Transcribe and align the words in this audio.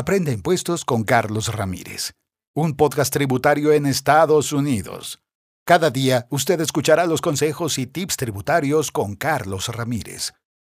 Aprende 0.00 0.30
impuestos 0.30 0.84
con 0.84 1.02
Carlos 1.02 1.52
Ramírez, 1.52 2.12
un 2.54 2.76
podcast 2.76 3.12
tributario 3.12 3.72
en 3.72 3.84
Estados 3.84 4.52
Unidos. 4.52 5.18
Cada 5.66 5.90
día 5.90 6.28
usted 6.30 6.60
escuchará 6.60 7.04
los 7.04 7.20
consejos 7.20 7.78
y 7.78 7.88
tips 7.88 8.16
tributarios 8.16 8.92
con 8.92 9.16
Carlos 9.16 9.66
Ramírez. 9.66 10.34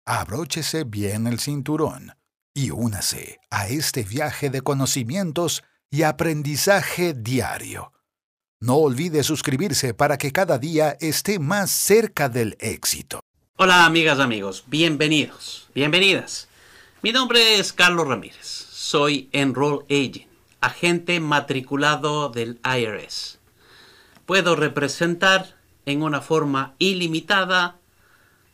Abróchese 0.07 0.85
bien 0.85 1.27
el 1.27 1.39
cinturón 1.39 2.15
y 2.55 2.71
únase 2.71 3.41
a 3.51 3.69
este 3.69 4.05
viaje 4.05 4.49
de 4.49 4.63
conocimientos 4.63 5.65
y 5.91 6.05
aprendizaje 6.05 7.13
diario. 7.13 7.93
No 8.59 8.77
olvide 8.77 9.23
suscribirse 9.23 9.93
para 9.93 10.17
que 10.17 10.33
cada 10.33 10.57
día 10.57 10.97
esté 10.99 11.39
más 11.39 11.71
cerca 11.71 12.31
del 12.31 12.57
éxito. 12.59 13.21
Hola 13.59 13.85
amigas, 13.85 14.19
amigos, 14.19 14.65
bienvenidos, 14.69 15.69
bienvenidas. 15.75 16.49
Mi 17.03 17.13
nombre 17.13 17.59
es 17.59 17.75
Carlos 17.75 18.09
Ramírez, 18.09 18.70
soy 18.81 19.29
Enroll 19.33 19.85
Agent, 19.91 20.27
agente 20.63 21.21
matriculado 21.21 22.31
del 22.31 22.59
IRS. 22.65 23.39
Puedo 24.25 24.57
representar 24.57 25.55
en 25.85 26.03
una 26.03 26.23
forma 26.23 26.77
ilimitada 26.79 27.77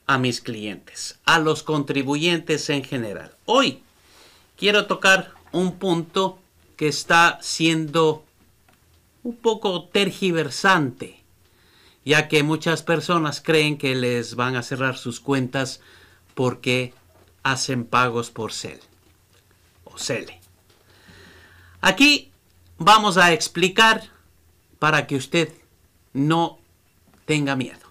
a 0.08 0.18
mis 0.18 0.40
clientes, 0.40 1.20
a 1.26 1.38
los 1.38 1.62
contribuyentes 1.62 2.68
en 2.70 2.82
general. 2.82 3.36
Hoy 3.44 3.84
quiero 4.56 4.86
tocar 4.86 5.30
un 5.52 5.78
punto 5.78 6.40
que 6.76 6.88
está 6.88 7.38
siendo 7.40 8.24
un 9.22 9.36
poco 9.36 9.84
tergiversante 9.84 11.22
ya 12.04 12.26
que 12.26 12.42
muchas 12.42 12.82
personas 12.82 13.40
creen 13.40 13.78
que 13.78 13.94
les 13.94 14.34
van 14.34 14.56
a 14.56 14.64
cerrar 14.64 14.96
sus 14.96 15.20
cuentas 15.20 15.80
porque 16.34 16.92
hacen 17.44 17.84
pagos 17.84 18.32
por 18.32 18.52
CEL 18.52 18.80
CELE. 19.98 20.40
Aquí 21.80 22.30
vamos 22.78 23.16
a 23.16 23.32
explicar 23.32 24.02
para 24.78 25.06
que 25.06 25.16
usted 25.16 25.52
no 26.12 26.58
tenga 27.24 27.56
miedo. 27.56 27.86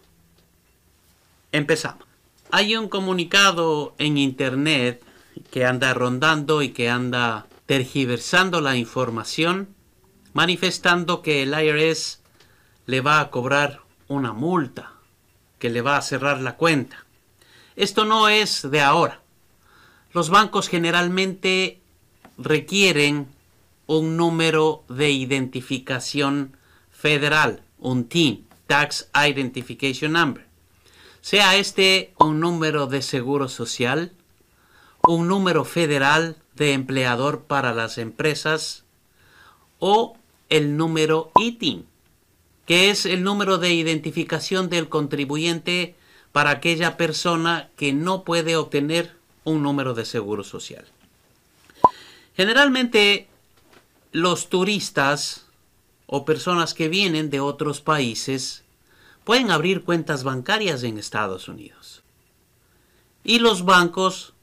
Empezamos. 1.52 2.06
Hay 2.52 2.76
un 2.76 2.90
comunicado 2.90 3.96
en 3.98 4.18
internet 4.18 5.04
que 5.52 5.66
anda 5.66 5.94
rondando 5.94 6.62
y 6.62 6.70
que 6.70 6.90
anda 6.90 7.48
tergiversando 7.66 8.62
la 8.62 8.76
información, 8.76 9.70
manifestando 10.34 11.22
que 11.22 11.44
el 11.44 11.54
IRS 11.54 12.22
le 12.86 13.02
va 13.02 13.20
a 13.20 13.32
cobrar 13.32 13.82
una 14.08 14.34
multa 14.34 14.94
que 15.60 15.70
le 15.70 15.82
va 15.82 15.98
a 15.98 16.02
cerrar 16.02 16.42
la 16.42 16.58
cuenta. 16.58 17.06
Esto 17.76 18.06
no 18.06 18.30
es 18.30 18.70
de 18.70 18.82
ahora. 18.82 19.22
Los 20.14 20.30
bancos 20.30 20.70
generalmente 20.70 21.82
requieren 22.38 23.28
un 23.88 24.18
número 24.18 24.84
de 24.90 25.12
identificación 25.12 26.58
federal, 26.92 27.62
un 27.80 28.06
TIN, 28.06 28.46
Tax 28.68 29.10
Identification 29.14 30.14
Number. 30.14 30.46
Sea 31.22 31.56
este 31.56 32.14
un 32.20 32.40
número 32.40 32.88
de 32.88 33.02
seguro 33.02 33.48
social, 33.48 34.12
un 35.08 35.28
número 35.28 35.66
federal 35.66 36.38
de 36.56 36.74
empleador 36.74 37.44
para 37.44 37.74
las 37.74 37.98
empresas 37.98 38.84
o 39.80 40.18
el 40.50 40.78
número 40.78 41.32
ITIN 41.40 41.86
que 42.66 42.90
es 42.90 43.06
el 43.06 43.24
número 43.24 43.58
de 43.58 43.74
identificación 43.74 44.70
del 44.70 44.90
contribuyente 44.90 45.96
para 46.32 46.50
aquella 46.50 46.98
persona 46.98 47.70
que 47.78 47.94
no 47.94 48.24
puede 48.24 48.56
obtener 48.56 49.16
un 49.44 49.62
número 49.62 49.94
de 49.94 50.06
seguro 50.06 50.44
social. 50.44 50.86
Generalmente 52.36 53.28
los 54.12 54.50
turistas 54.50 55.46
o 56.06 56.26
personas 56.26 56.74
que 56.74 56.90
vienen 56.90 57.30
de 57.30 57.40
otros 57.40 57.82
países 57.82 58.64
pueden 59.24 59.52
abrir 59.52 59.84
cuentas 59.84 60.24
bancarias 60.24 60.84
en 60.84 60.98
Estados 60.98 61.48
Unidos. 61.48 62.04
Y 63.24 63.40
los 63.40 63.66
bancos, 63.66 64.34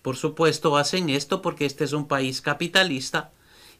por 0.00 0.16
supuesto, 0.16 0.76
hacen 0.76 1.10
esto 1.10 1.42
porque 1.42 1.66
este 1.66 1.84
es 1.84 1.92
un 1.92 2.08
país 2.08 2.40
capitalista 2.40 3.30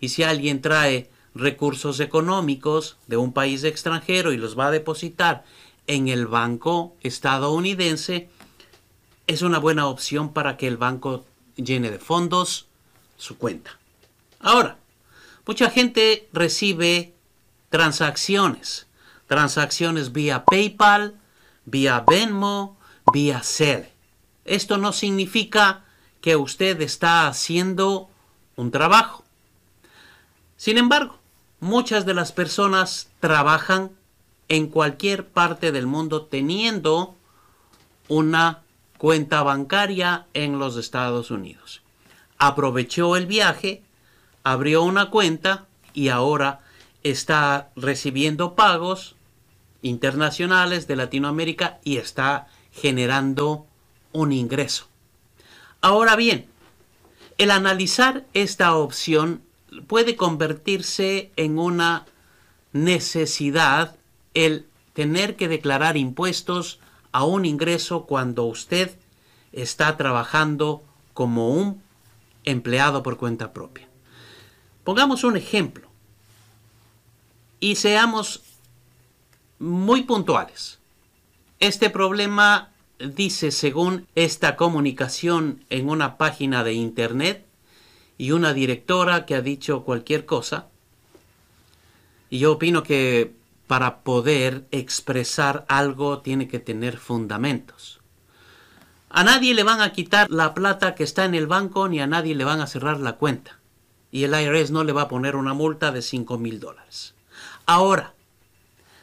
y 0.01 0.11
si 0.11 0.23
alguien 0.23 0.61
trae 0.61 1.11
recursos 1.35 1.99
económicos 2.01 2.97
de 3.07 3.17
un 3.17 3.33
país 3.33 3.65
extranjero 3.65 4.33
y 4.33 4.37
los 4.37 4.57
va 4.57 4.67
a 4.67 4.71
depositar 4.71 5.45
en 5.87 6.09
el 6.09 6.27
banco 6.27 6.95
estadounidense, 7.01 8.29
es 9.27 9.43
una 9.43 9.59
buena 9.59 9.87
opción 9.87 10.33
para 10.33 10.57
que 10.57 10.69
el 10.69 10.77
banco 10.77 11.25
llene 11.57 11.91
de 11.91 11.99
fondos 11.99 12.67
su 13.23 13.39
cuenta. 13.39 13.79
Ahora, 14.41 14.79
mucha 15.47 15.71
gente 15.71 16.29
recibe 16.33 17.15
transacciones, 17.71 18.89
transacciones 19.29 20.13
vía 20.13 20.45
PayPal, 20.45 21.15
vía 21.65 22.05
Venmo, 22.05 22.77
vía 23.13 23.41
Zelle. 23.45 23.93
Esto 24.45 24.77
no 24.77 24.93
significa 24.93 25.85
que 26.21 26.35
usted 26.35 26.81
está 26.81 27.29
haciendo 27.29 28.11
un 28.57 28.73
trabajo. 28.73 29.23
Sin 30.57 30.77
embargo, 30.77 31.17
muchas 31.61 32.05
de 32.05 32.15
las 32.15 32.33
personas 32.33 33.09
trabajan 33.21 33.93
en 34.49 34.67
cualquier 34.67 35.29
parte 35.29 35.71
del 35.71 35.87
mundo 35.87 36.25
teniendo 36.25 37.15
una 38.09 38.63
cuenta 38.99 39.45
bancaria 39.45 40.27
en 40.35 40.59
los 40.59 40.77
Estados 40.77 41.31
Unidos. 41.31 41.82
Aprovechó 42.45 43.15
el 43.15 43.27
viaje, 43.27 43.85
abrió 44.43 44.83
una 44.83 45.11
cuenta 45.11 45.67
y 45.95 46.09
ahora 46.09 46.59
está 47.05 47.71
recibiendo 47.77 48.57
pagos 48.57 49.15
internacionales 49.81 50.89
de 50.89 50.97
Latinoamérica 50.97 51.79
y 51.85 51.99
está 51.99 52.49
generando 52.73 53.65
un 54.11 54.33
ingreso. 54.33 54.89
Ahora 55.83 56.17
bien, 56.17 56.47
el 57.39 57.53
analizar 57.53 58.25
esta 58.35 58.75
opción 58.75 59.43
puede 59.87 60.17
convertirse 60.17 61.31
en 61.37 61.61
una 61.61 62.07
necesidad 62.73 63.95
el 64.35 64.67
tener 64.95 65.37
que 65.37 65.47
declarar 65.47 65.97
impuestos 65.97 66.81
a 67.13 67.23
un 67.23 67.45
ingreso 67.45 68.07
cuando 68.07 68.47
usted 68.47 68.99
está 69.53 69.97
trabajando 69.97 70.83
como 71.15 71.51
un 71.51 71.81
empleado 72.45 73.03
por 73.03 73.17
cuenta 73.17 73.53
propia. 73.53 73.89
Pongamos 74.85 75.25
un 75.25 75.37
ejemplo 75.37 75.89
y 77.61 77.77
seamos 77.77 78.43
muy 79.59 80.03
puntuales. 80.03 80.79
Este 81.61 81.91
problema 81.91 82.71
dice, 82.99 83.51
según 83.51 84.09
esta 84.15 84.57
comunicación 84.57 85.65
en 85.71 85.89
una 85.89 86.17
página 86.17 86.65
de 86.65 86.73
Internet, 86.73 87.47
y 88.23 88.31
una 88.31 88.55
directora 88.55 89.27
que 89.27 89.35
ha 89.35 89.43
dicho 89.43 89.83
cualquier 89.83 90.27
cosa. 90.27 90.69
Y 92.31 92.39
yo 92.39 92.53
opino 92.53 92.85
que 92.85 93.33
para 93.67 94.05
poder 94.05 94.65
expresar 94.71 95.65
algo 95.69 96.21
tiene 96.21 96.47
que 96.47 96.61
tener 96.61 96.99
fundamentos. 96.99 98.01
A 99.15 99.25
nadie 99.25 99.53
le 99.53 99.63
van 99.63 99.83
a 99.83 99.93
quitar 99.93 100.31
la 100.31 100.55
plata 100.55 100.95
que 100.95 101.05
está 101.05 101.27
en 101.27 101.35
el 101.35 101.47
banco 101.47 101.87
ni 101.87 102.01
a 102.01 102.07
nadie 102.07 102.35
le 102.35 102.45
van 102.45 102.63
a 102.63 102.67
cerrar 102.67 102.99
la 102.99 103.17
cuenta. 103.17 103.59
Y 104.11 104.25
el 104.25 104.33
IRS 104.33 104.71
no 104.71 104.85
le 104.85 104.95
va 104.95 105.03
a 105.03 105.09
poner 105.09 105.37
una 105.37 105.53
multa 105.53 105.93
de 105.93 106.01
5 106.01 106.39
mil 106.39 106.61
dólares. 106.61 107.15
Ahora, 107.67 108.15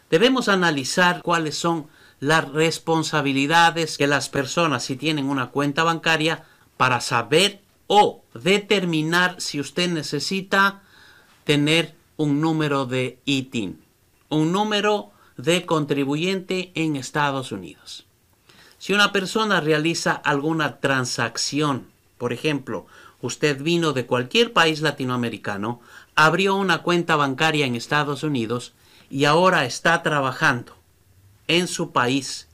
debemos 0.09 0.49
analizar 0.49 1.21
cuáles 1.21 1.59
son 1.59 1.89
las 2.19 2.49
responsabilidades 2.49 3.99
que 3.99 4.07
las 4.07 4.29
personas 4.29 4.83
si 4.83 4.95
tienen 4.95 5.29
una 5.29 5.51
cuenta 5.51 5.83
bancaria 5.83 6.43
para 6.75 7.01
saber 7.01 7.61
o 7.85 8.23
determinar 8.33 9.39
si 9.39 9.59
usted 9.59 9.91
necesita 9.91 10.81
tener 11.43 11.93
un 12.17 12.41
número 12.41 12.87
de 12.87 13.19
ITIN, 13.25 13.79
un 14.29 14.51
número 14.51 15.11
de 15.37 15.67
contribuyente 15.67 16.71
en 16.73 16.95
Estados 16.95 17.51
Unidos. 17.51 18.08
Si 18.79 18.93
una 18.93 19.11
persona 19.11 19.59
realiza 19.59 20.13
alguna 20.13 20.77
transacción, 20.77 21.87
por 22.17 22.31
ejemplo, 22.31 22.87
usted 23.21 23.61
vino 23.61 23.91
de 23.91 24.05
cualquier 24.05 24.53
país 24.53 24.79
latinoamericano, 24.79 25.81
abrió 26.15 26.55
una 26.55 26.81
cuenta 26.81 27.17
bancaria 27.17 27.65
en 27.65 27.75
Estados 27.75 28.23
Unidos 28.23 28.73
y 29.09 29.25
ahora 29.25 29.65
está 29.65 30.01
trabajando 30.01 30.75
en 31.49 31.67
su 31.67 31.91
país 31.91 32.47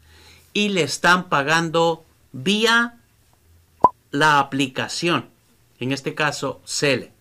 y 0.51 0.69
le 0.69 0.81
están 0.81 1.29
pagando 1.29 2.03
vía 2.31 2.95
la 4.09 4.39
aplicación, 4.39 5.29
en 5.79 5.91
este 5.91 6.15
caso 6.15 6.59
Cele. 6.65 7.11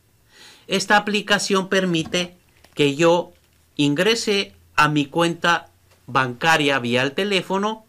Esta 0.67 0.97
aplicación 0.97 1.69
permite 1.69 2.39
que 2.75 2.97
yo 2.97 3.33
ingrese 3.77 4.55
a 4.77 4.89
mi 4.89 5.05
cuenta 5.07 5.69
bancaria 6.07 6.79
vía 6.79 7.03
el 7.03 7.12
teléfono 7.12 7.85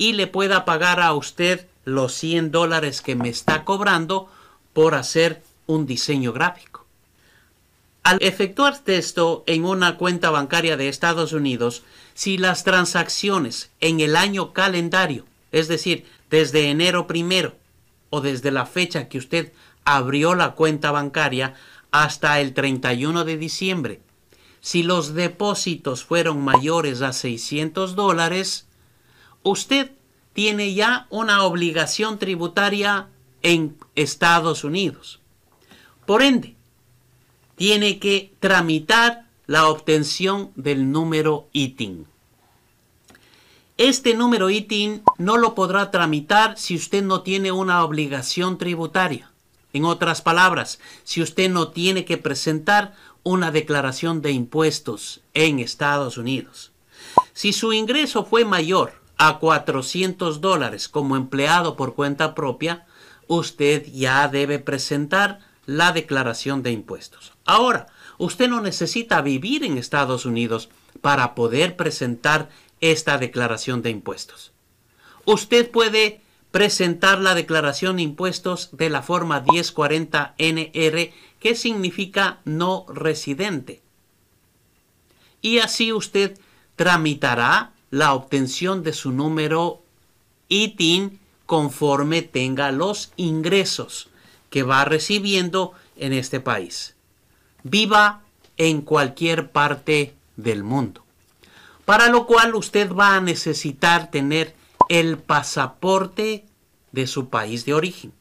y 0.00 0.14
le 0.14 0.26
pueda 0.26 0.64
pagar 0.64 0.98
a 0.98 1.12
usted 1.12 1.66
los 1.84 2.14
100 2.14 2.52
dólares 2.52 3.02
que 3.02 3.16
me 3.16 3.28
está 3.28 3.66
cobrando 3.66 4.30
por 4.72 4.94
hacer 4.94 5.42
un 5.66 5.84
diseño 5.84 6.32
gráfico. 6.32 6.86
Al 8.02 8.16
efectuar 8.22 8.80
esto 8.86 9.44
en 9.46 9.66
una 9.66 9.98
cuenta 9.98 10.30
bancaria 10.30 10.78
de 10.78 10.88
Estados 10.88 11.34
Unidos, 11.34 11.82
si 12.14 12.38
las 12.38 12.64
transacciones 12.64 13.72
en 13.82 14.00
el 14.00 14.16
año 14.16 14.54
calendario, 14.54 15.26
es 15.52 15.68
decir, 15.68 16.06
desde 16.30 16.70
enero 16.70 17.06
primero 17.06 17.56
o 18.08 18.22
desde 18.22 18.50
la 18.50 18.64
fecha 18.64 19.06
que 19.06 19.18
usted 19.18 19.52
abrió 19.84 20.34
la 20.34 20.52
cuenta 20.52 20.92
bancaria 20.92 21.52
hasta 21.90 22.40
el 22.40 22.54
31 22.54 23.26
de 23.26 23.36
diciembre, 23.36 24.00
si 24.62 24.82
los 24.82 25.12
depósitos 25.12 26.04
fueron 26.04 26.42
mayores 26.42 27.02
a 27.02 27.12
600 27.12 27.94
dólares, 27.96 28.66
usted 29.42 29.92
tiene 30.32 30.74
ya 30.74 31.06
una 31.10 31.44
obligación 31.44 32.18
tributaria 32.18 33.08
en 33.42 33.76
Estados 33.94 34.64
Unidos. 34.64 35.20
Por 36.06 36.22
ende, 36.22 36.56
tiene 37.56 37.98
que 37.98 38.32
tramitar 38.40 39.26
la 39.46 39.68
obtención 39.68 40.50
del 40.54 40.92
número 40.92 41.48
ITIN. 41.52 42.06
Este 43.76 44.14
número 44.14 44.50
ITIN 44.50 45.02
no 45.18 45.36
lo 45.38 45.54
podrá 45.54 45.90
tramitar 45.90 46.58
si 46.58 46.76
usted 46.76 47.02
no 47.02 47.22
tiene 47.22 47.50
una 47.50 47.82
obligación 47.84 48.58
tributaria. 48.58 49.30
En 49.72 49.84
otras 49.84 50.20
palabras, 50.20 50.80
si 51.04 51.22
usted 51.22 51.50
no 51.50 51.68
tiene 51.68 52.04
que 52.04 52.18
presentar 52.18 52.94
una 53.22 53.50
declaración 53.50 54.22
de 54.22 54.32
impuestos 54.32 55.20
en 55.34 55.58
Estados 55.58 56.18
Unidos. 56.18 56.72
Si 57.32 57.52
su 57.52 57.72
ingreso 57.72 58.24
fue 58.24 58.44
mayor 58.44 58.99
a 59.22 59.38
400 59.38 60.40
dólares 60.40 60.88
como 60.88 61.14
empleado 61.14 61.76
por 61.76 61.94
cuenta 61.94 62.34
propia, 62.34 62.86
usted 63.26 63.84
ya 63.92 64.26
debe 64.28 64.58
presentar 64.58 65.40
la 65.66 65.92
declaración 65.92 66.62
de 66.62 66.70
impuestos. 66.72 67.34
Ahora, 67.44 67.88
usted 68.16 68.48
no 68.48 68.62
necesita 68.62 69.20
vivir 69.20 69.62
en 69.62 69.76
Estados 69.76 70.24
Unidos 70.24 70.70
para 71.02 71.34
poder 71.34 71.76
presentar 71.76 72.48
esta 72.80 73.18
declaración 73.18 73.82
de 73.82 73.90
impuestos. 73.90 74.52
Usted 75.26 75.70
puede 75.70 76.22
presentar 76.50 77.20
la 77.20 77.34
declaración 77.34 77.96
de 77.96 78.02
impuestos 78.04 78.70
de 78.72 78.88
la 78.88 79.02
forma 79.02 79.44
1040NR 79.44 81.12
que 81.40 81.54
significa 81.56 82.38
no 82.46 82.86
residente. 82.88 83.82
Y 85.42 85.58
así 85.58 85.92
usted 85.92 86.38
tramitará 86.74 87.74
la 87.90 88.14
obtención 88.14 88.82
de 88.82 88.92
su 88.92 89.12
número 89.12 89.82
ITIN 90.48 91.18
conforme 91.46 92.22
tenga 92.22 92.70
los 92.70 93.12
ingresos 93.16 94.08
que 94.50 94.62
va 94.62 94.84
recibiendo 94.84 95.72
en 95.96 96.12
este 96.12 96.40
país. 96.40 96.94
Viva 97.62 98.22
en 98.56 98.82
cualquier 98.82 99.50
parte 99.50 100.14
del 100.36 100.62
mundo. 100.62 101.04
Para 101.84 102.08
lo 102.08 102.26
cual 102.26 102.54
usted 102.54 102.92
va 102.92 103.16
a 103.16 103.20
necesitar 103.20 104.10
tener 104.10 104.54
el 104.88 105.18
pasaporte 105.18 106.44
de 106.92 107.06
su 107.06 107.28
país 107.28 107.64
de 107.64 107.74
origen. 107.74 108.12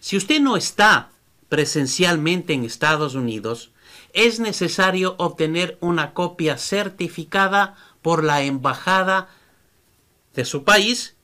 Si 0.00 0.16
usted 0.16 0.40
no 0.40 0.56
está 0.56 1.10
presencialmente 1.48 2.52
en 2.52 2.64
Estados 2.64 3.14
Unidos, 3.14 3.70
es 4.12 4.38
necesario 4.38 5.16
obtener 5.18 5.76
una 5.80 6.14
copia 6.14 6.56
certificada 6.56 7.76
por 8.04 8.22
la 8.22 8.42
embajada 8.42 9.30
de 10.34 10.44
su 10.44 10.62
país 10.62 11.14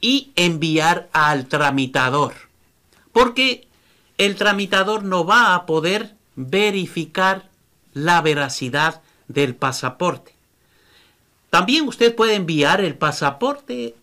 y 0.00 0.32
enviar 0.34 1.08
al 1.12 1.46
tramitador. 1.46 2.34
Porque 3.12 3.68
el 4.18 4.34
tramitador 4.34 5.04
no 5.04 5.24
va 5.24 5.54
a 5.54 5.64
poder 5.64 6.16
verificar 6.34 7.48
la 7.94 8.20
veracidad 8.20 9.00
del 9.28 9.54
pasaporte. 9.54 10.34
También 11.50 11.86
usted 11.86 12.16
puede 12.16 12.34
enviar 12.34 12.80
el 12.80 12.96
pasaporte 12.96 13.94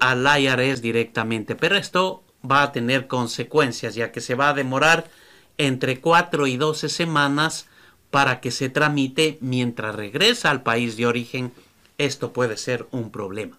al 0.00 0.26
IRS 0.40 0.82
directamente, 0.82 1.56
pero 1.56 1.76
esto 1.76 2.24
va 2.48 2.62
a 2.62 2.72
tener 2.72 3.06
consecuencias, 3.06 3.94
ya 3.94 4.12
que 4.12 4.20
se 4.20 4.34
va 4.34 4.50
a 4.50 4.54
demorar 4.54 5.08
entre 5.56 6.02
4 6.02 6.46
y 6.46 6.58
12 6.58 6.90
semanas 6.90 7.68
para 8.10 8.40
que 8.40 8.50
se 8.50 8.68
tramite 8.68 9.38
mientras 9.40 9.94
regresa 9.94 10.50
al 10.50 10.62
país 10.62 10.96
de 10.96 11.06
origen. 11.06 11.52
Esto 11.98 12.32
puede 12.32 12.56
ser 12.56 12.86
un 12.90 13.10
problema. 13.10 13.58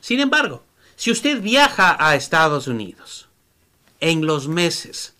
Sin 0.00 0.20
embargo, 0.20 0.64
si 0.96 1.10
usted 1.10 1.40
viaja 1.40 1.96
a 1.98 2.14
Estados 2.14 2.66
Unidos 2.66 3.28
en 4.00 4.26
los 4.26 4.48
meses 4.48 5.14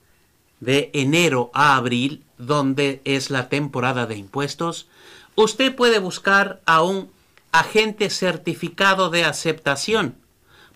de 0.60 0.90
enero 0.92 1.50
a 1.54 1.76
abril, 1.76 2.22
donde 2.36 3.00
es 3.04 3.30
la 3.30 3.48
temporada 3.48 4.06
de 4.06 4.16
impuestos, 4.16 4.88
usted 5.36 5.74
puede 5.74 5.98
buscar 5.98 6.60
a 6.66 6.82
un 6.82 7.10
agente 7.52 8.10
certificado 8.10 9.10
de 9.10 9.24
aceptación 9.24 10.16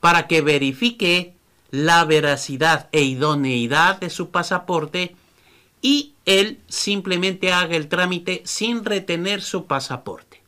para 0.01 0.27
que 0.27 0.41
verifique 0.43 1.35
la 1.71 2.05
veracidad 2.05 2.89
e 2.93 3.03
idoneidad 3.03 4.01
de 4.01 4.11
su 4.11 4.31
pasaporte 4.31 5.17
y 5.83 6.14
él 6.25 6.61
simplemente 6.69 7.53
haga 7.53 7.77
el 7.77 7.89
trámite 7.89 8.43
sin 8.45 8.85
retener 8.85 9.43
su 9.43 9.67
pasaporte. 9.67 10.43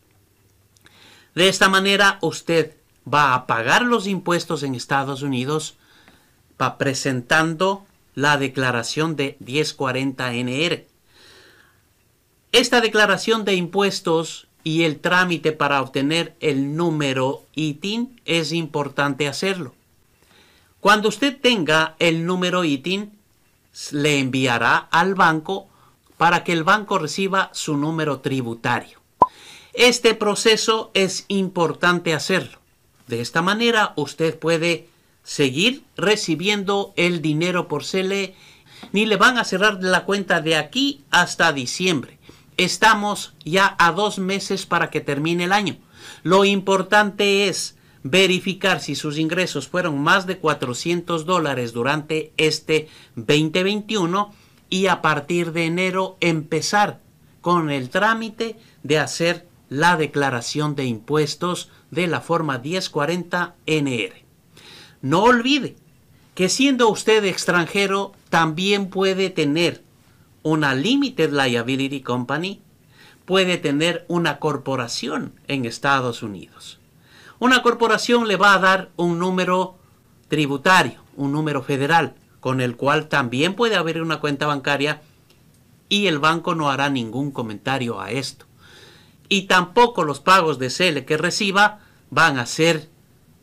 De 1.35 1.49
esta 1.49 1.69
manera 1.69 2.19
usted 2.23 2.75
va 3.13 3.35
a 3.35 3.47
pagar 3.47 3.83
los 3.83 4.07
impuestos 4.07 4.63
en 4.63 4.75
Estados 4.75 5.23
Unidos 5.23 5.77
presentando 6.79 7.85
la 8.15 8.39
declaración 8.39 9.15
de 9.17 9.37
1040NR. 9.41 10.85
Esta 12.53 12.81
declaración 12.81 13.45
de 13.45 13.55
impuestos 13.55 14.49
y 14.65 14.85
el 14.85 14.99
trámite 14.99 15.53
para 15.53 15.83
obtener 15.83 16.35
el 16.41 16.75
número 16.75 17.45
ITIN 17.55 18.21
es 18.25 18.53
importante 18.53 19.29
hacerlo. 19.29 19.75
Cuando 20.81 21.09
usted 21.09 21.39
tenga 21.39 21.95
el 21.99 22.25
número 22.25 22.65
ITIN, 22.65 23.13
le 23.91 24.19
enviará 24.19 24.89
al 24.91 25.15
banco 25.15 25.69
para 26.17 26.45
que 26.45 26.53
el 26.53 26.65
banco 26.65 26.99
reciba 26.99 27.51
su 27.53 27.77
número 27.77 28.21
tributario. 28.21 29.01
Este 29.73 30.15
proceso 30.15 30.91
es 30.95 31.27
importante 31.29 32.15
hacerlo. 32.15 32.59
De 33.07 33.21
esta 33.21 33.43
manera 33.43 33.93
usted 33.97 34.39
puede 34.39 34.89
seguir 35.23 35.85
recibiendo 35.97 36.95
el 36.97 37.21
dinero 37.21 37.69
por 37.69 37.85
CELE 37.85 38.35
ni 38.93 39.07
le 39.07 39.17
van 39.17 39.39
a 39.39 39.45
cerrar 39.45 39.79
la 39.83 40.05
cuenta 40.05 40.41
de 40.41 40.57
aquí 40.57 41.05
hasta 41.11 41.53
diciembre. 41.53 42.19
Estamos 42.57 43.35
ya 43.45 43.77
a 43.79 43.93
dos 43.93 44.19
meses 44.19 44.67
para 44.67 44.91
que 44.91 45.01
termine 45.01 45.45
el 45.45 45.53
año. 45.53 45.77
Lo 46.23 46.45
importante 46.45 47.49
es 47.49 47.76
verificar 48.11 48.81
si 48.81 48.95
sus 48.95 49.19
ingresos 49.19 49.67
fueron 49.69 50.01
más 50.01 50.27
de 50.27 50.39
400 50.39 51.27
dólares 51.27 51.73
durante 51.73 52.33
este 52.37 52.89
2021 53.17 54.33
y 54.71 54.87
a 54.87 55.03
partir 55.03 55.53
de 55.53 55.67
enero 55.67 56.17
empezar 56.21 57.01
con 57.41 57.71
el 57.71 57.91
trámite 57.91 58.59
de 58.83 58.99
hacer 58.99 59.47
la 59.69 59.97
declaración 59.97 60.77
de 60.77 60.85
impuestos 60.85 61.71
de 61.91 62.07
la 62.07 62.21
forma 62.21 62.63
1040NR. 62.63 64.13
No 65.03 65.25
olvide 65.25 65.77
que 66.35 66.49
siendo 66.49 66.89
usted 66.89 67.25
extranjero 67.25 68.13
también 68.31 68.89
puede 68.89 69.31
tener 69.31 69.83
una 70.43 70.75
Limited 70.75 71.33
Liability 71.33 72.03
Company, 72.03 72.63
puede 73.25 73.59
tener 73.59 74.05
una 74.07 74.39
corporación 74.39 75.33
en 75.49 75.65
Estados 75.65 76.23
Unidos. 76.23 76.79
Una 77.39 77.63
corporación 77.63 78.29
le 78.29 78.37
va 78.37 78.55
a 78.55 78.59
dar 78.59 78.91
un 78.97 79.19
número 79.19 79.77
tributario, 80.29 81.03
un 81.17 81.33
número 81.33 81.63
federal, 81.63 82.15
con 82.41 82.61
el 82.61 82.77
cual 82.77 83.09
también 83.09 83.55
puede 83.55 83.77
haber 83.77 84.01
una 84.01 84.21
cuenta 84.21 84.47
bancaria 84.47 85.03
y 85.89 86.07
el 86.07 86.19
banco 86.19 86.55
no 86.55 86.71
hará 86.71 86.89
ningún 86.89 87.31
comentario 87.31 88.01
a 88.01 88.11
esto. 88.11 88.47
Y 89.29 89.43
tampoco 89.43 90.05
los 90.05 90.21
pagos 90.21 90.59
de 90.59 90.71
CELE 90.71 91.05
que 91.05 91.17
reciba 91.17 91.81
van 92.11 92.39
a 92.39 92.47
ser 92.47 92.89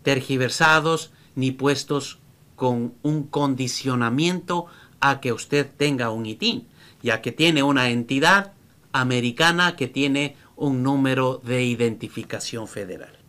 tergiversados 0.01 1.11
ni 1.35 1.51
puestos 1.51 2.19
con 2.55 2.95
un 3.03 3.23
condicionamiento 3.27 4.67
a 5.01 5.19
que 5.19 5.33
usted 5.33 5.69
tenga 5.75 6.09
un 6.09 6.25
ITIN, 6.25 6.67
ya 7.01 7.21
que 7.21 7.31
tiene 7.31 7.61
una 7.61 7.89
entidad 7.89 8.53
americana 8.91 9.75
que 9.75 9.87
tiene 9.87 10.35
un 10.55 10.81
número 10.81 11.41
de 11.43 11.63
identificación 11.63 12.67
federal. 12.67 13.22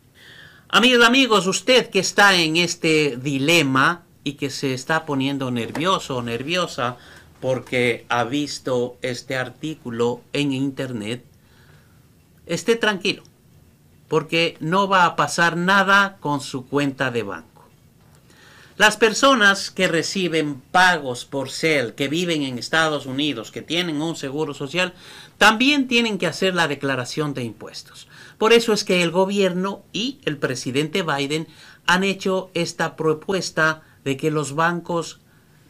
Amigos, 0.75 1.05
amigos, 1.05 1.47
usted 1.47 1.89
que 1.89 1.99
está 1.99 2.35
en 2.35 2.57
este 2.57 3.15
dilema 3.15 4.03
y 4.25 4.33
que 4.33 4.49
se 4.49 4.73
está 4.73 5.05
poniendo 5.05 5.49
nervioso 5.49 6.17
o 6.17 6.21
nerviosa 6.21 6.97
porque 7.39 8.05
ha 8.09 8.25
visto 8.25 8.97
este 9.01 9.37
artículo 9.37 10.19
en 10.33 10.51
internet, 10.51 11.23
esté 12.45 12.75
tranquilo, 12.75 13.23
porque 14.09 14.57
no 14.59 14.89
va 14.89 15.05
a 15.05 15.15
pasar 15.15 15.55
nada 15.55 16.17
con 16.19 16.41
su 16.41 16.65
cuenta 16.65 17.09
de 17.09 17.23
banco. 17.23 17.54
Las 18.77 18.97
personas 18.97 19.71
que 19.71 19.87
reciben 19.87 20.59
pagos 20.59 21.23
por 21.23 21.49
CEL, 21.49 21.95
que 21.95 22.09
viven 22.09 22.43
en 22.43 22.59
Estados 22.59 23.05
Unidos, 23.05 23.49
que 23.49 23.61
tienen 23.61 24.01
un 24.01 24.17
seguro 24.17 24.53
social, 24.53 24.93
también 25.37 25.87
tienen 25.87 26.17
que 26.17 26.27
hacer 26.27 26.55
la 26.55 26.67
declaración 26.67 27.33
de 27.33 27.43
impuestos. 27.43 28.09
Por 28.37 28.51
eso 28.51 28.73
es 28.73 28.83
que 28.83 29.01
el 29.01 29.11
gobierno 29.11 29.83
y 29.93 30.19
el 30.25 30.37
presidente 30.37 31.03
Biden 31.03 31.47
han 31.85 32.03
hecho 32.03 32.51
esta 32.53 32.97
propuesta 32.97 33.81
de 34.03 34.17
que 34.17 34.29
los 34.29 34.55
bancos 34.55 35.21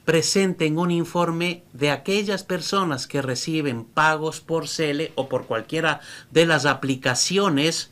presenten 0.04 0.80
un 0.80 0.90
informe 0.90 1.64
de 1.74 1.92
aquellas 1.92 2.44
personas 2.44 3.06
que 3.06 3.22
reciben 3.22 3.86
pagos 3.86 4.42
por 4.42 4.68
CEL 4.68 5.12
o 5.14 5.30
por 5.30 5.46
cualquiera 5.46 6.00
de 6.32 6.48
las 6.48 6.66
aplicaciones 6.66 7.92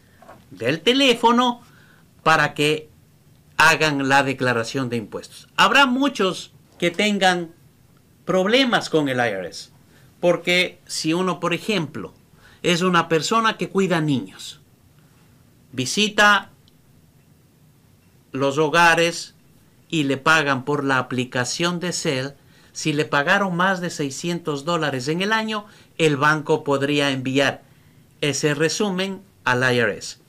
del 0.50 0.82
teléfono 0.82 1.62
para 2.24 2.56
que 2.56 2.90
hagan 3.70 4.10
la 4.10 4.24
declaración 4.24 4.90
de 4.90 4.98
impuestos. 4.98 5.48
Habrá 5.56 5.86
muchos 5.86 6.54
que 6.78 6.92
tengan 6.92 7.52
problemas 8.26 8.90
con 8.90 9.10
el 9.10 9.20
IRS, 9.20 9.72
porque 10.20 10.80
si 10.86 11.14
uno, 11.14 11.40
por 11.40 11.54
ejemplo, 11.54 12.14
es 12.62 12.82
una 12.82 13.08
persona 13.08 13.58
que 13.58 13.70
cuida 13.70 14.02
niños, 14.02 14.60
visita 15.72 16.50
los 18.32 18.58
hogares 18.58 19.36
y 19.90 20.04
le 20.04 20.18
pagan 20.18 20.66
por 20.66 20.84
la 20.84 20.98
aplicación 20.98 21.80
de 21.80 21.94
CEL, 21.94 22.34
si 22.72 22.92
le 22.92 23.06
pagaron 23.06 23.56
más 23.56 23.82
de 23.82 23.92
600 23.92 24.66
dólares 24.66 25.08
en 25.08 25.22
el 25.22 25.32
año, 25.32 25.68
el 25.98 26.18
banco 26.18 26.64
podría 26.64 27.12
enviar 27.12 27.62
ese 28.22 28.56
resumen 28.56 29.22
al 29.44 29.76
IRS. 29.76 30.23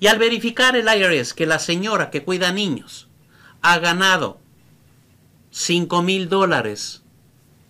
Y 0.00 0.06
al 0.06 0.18
verificar 0.18 0.74
el 0.76 0.88
IRS 0.88 1.34
que 1.34 1.44
la 1.44 1.58
señora 1.58 2.10
que 2.10 2.24
cuida 2.24 2.52
niños 2.52 3.08
ha 3.60 3.78
ganado 3.78 4.40
5 5.50 6.02
mil 6.02 6.30
dólares 6.30 7.02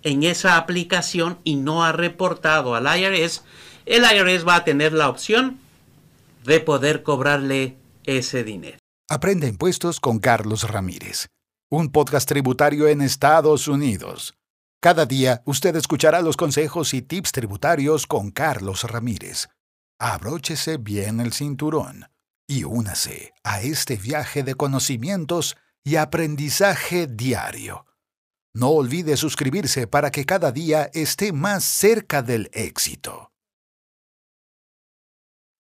en 0.04 0.22
esa 0.22 0.56
aplicación 0.56 1.40
y 1.42 1.56
no 1.56 1.84
ha 1.84 1.90
reportado 1.90 2.76
al 2.76 2.86
IRS, 2.86 3.42
el 3.84 4.04
IRS 4.04 4.46
va 4.46 4.54
a 4.54 4.64
tener 4.64 4.92
la 4.92 5.08
opción 5.08 5.58
de 6.44 6.60
poder 6.60 7.02
cobrarle 7.02 7.76
ese 8.04 8.44
dinero. 8.44 8.78
Aprende 9.08 9.48
impuestos 9.48 9.98
con 9.98 10.20
Carlos 10.20 10.62
Ramírez, 10.70 11.26
un 11.68 11.90
podcast 11.90 12.28
tributario 12.28 12.86
en 12.86 13.02
Estados 13.02 13.66
Unidos. 13.66 14.34
Cada 14.80 15.04
día 15.04 15.42
usted 15.46 15.74
escuchará 15.74 16.22
los 16.22 16.36
consejos 16.36 16.94
y 16.94 17.02
tips 17.02 17.32
tributarios 17.32 18.06
con 18.06 18.30
Carlos 18.30 18.84
Ramírez. 18.84 19.48
Abróchese 19.98 20.78
bien 20.78 21.20
el 21.20 21.32
cinturón 21.32 22.09
y 22.50 22.64
únase 22.64 23.32
a 23.44 23.62
este 23.62 23.96
viaje 23.96 24.42
de 24.42 24.56
conocimientos 24.56 25.56
y 25.84 25.94
aprendizaje 25.94 27.06
diario. 27.06 27.86
No 28.52 28.70
olvide 28.70 29.16
suscribirse 29.16 29.86
para 29.86 30.10
que 30.10 30.26
cada 30.26 30.50
día 30.50 30.90
esté 30.92 31.32
más 31.32 31.62
cerca 31.62 32.22
del 32.22 32.50
éxito. 32.52 33.29